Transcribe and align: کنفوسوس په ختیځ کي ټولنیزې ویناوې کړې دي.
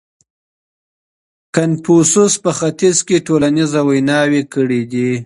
کنفوسوس 1.55 2.33
په 2.43 2.51
ختیځ 2.59 2.97
کي 3.07 3.17
ټولنیزې 3.27 3.81
ویناوې 3.89 4.41
کړې 4.53 4.81
دي. 4.91 5.11